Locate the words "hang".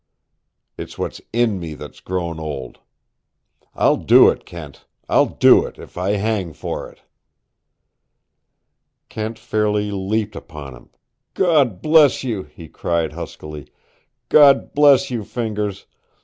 6.13-6.53